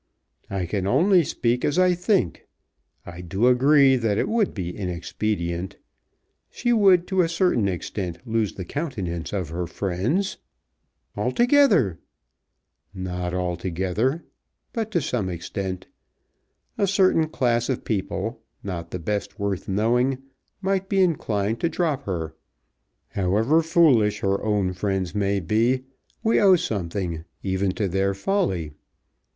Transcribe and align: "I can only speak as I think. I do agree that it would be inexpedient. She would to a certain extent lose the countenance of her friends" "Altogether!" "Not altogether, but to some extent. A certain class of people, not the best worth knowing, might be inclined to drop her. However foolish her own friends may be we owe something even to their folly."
"I 0.49 0.65
can 0.65 0.87
only 0.87 1.23
speak 1.23 1.63
as 1.63 1.77
I 1.77 1.93
think. 1.93 2.47
I 3.05 3.21
do 3.21 3.45
agree 3.45 3.97
that 3.97 4.17
it 4.17 4.27
would 4.27 4.51
be 4.51 4.75
inexpedient. 4.75 5.75
She 6.49 6.73
would 6.73 7.05
to 7.05 7.21
a 7.21 7.29
certain 7.29 7.67
extent 7.67 8.17
lose 8.27 8.55
the 8.55 8.65
countenance 8.65 9.31
of 9.31 9.49
her 9.49 9.67
friends" 9.67 10.37
"Altogether!" 11.15 11.99
"Not 12.95 13.35
altogether, 13.35 14.23
but 14.73 14.89
to 14.89 15.01
some 15.03 15.29
extent. 15.29 15.85
A 16.79 16.87
certain 16.87 17.27
class 17.29 17.69
of 17.69 17.85
people, 17.85 18.41
not 18.63 18.89
the 18.89 18.97
best 18.97 19.37
worth 19.37 19.67
knowing, 19.69 20.17
might 20.63 20.89
be 20.89 21.03
inclined 21.03 21.59
to 21.59 21.69
drop 21.69 22.05
her. 22.05 22.33
However 23.09 23.61
foolish 23.61 24.21
her 24.21 24.41
own 24.43 24.73
friends 24.73 25.13
may 25.13 25.39
be 25.39 25.83
we 26.23 26.39
owe 26.41 26.55
something 26.55 27.23
even 27.43 27.71
to 27.73 27.87
their 27.87 28.15
folly." 28.15 28.71